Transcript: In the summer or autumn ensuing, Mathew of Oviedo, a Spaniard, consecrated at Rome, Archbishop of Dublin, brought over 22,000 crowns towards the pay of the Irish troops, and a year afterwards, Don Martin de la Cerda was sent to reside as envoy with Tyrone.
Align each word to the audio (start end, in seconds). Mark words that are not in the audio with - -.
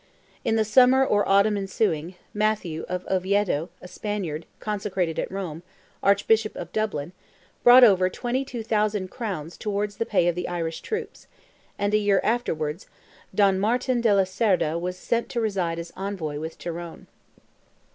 In 0.43 0.55
the 0.55 0.65
summer 0.65 1.05
or 1.05 1.29
autumn 1.29 1.55
ensuing, 1.57 2.15
Mathew 2.33 2.85
of 2.89 3.05
Oviedo, 3.07 3.69
a 3.83 3.87
Spaniard, 3.87 4.47
consecrated 4.59 5.19
at 5.19 5.29
Rome, 5.31 5.61
Archbishop 6.01 6.55
of 6.55 6.73
Dublin, 6.73 7.11
brought 7.63 7.83
over 7.83 8.09
22,000 8.09 9.09
crowns 9.11 9.57
towards 9.57 9.97
the 9.97 10.05
pay 10.07 10.27
of 10.27 10.33
the 10.33 10.47
Irish 10.47 10.81
troops, 10.81 11.27
and 11.77 11.93
a 11.93 11.97
year 11.99 12.19
afterwards, 12.23 12.87
Don 13.35 13.59
Martin 13.59 14.01
de 14.01 14.15
la 14.15 14.23
Cerda 14.23 14.79
was 14.79 14.97
sent 14.97 15.29
to 15.29 15.39
reside 15.39 15.77
as 15.77 15.93
envoy 15.95 16.39
with 16.39 16.57
Tyrone. 16.57 17.05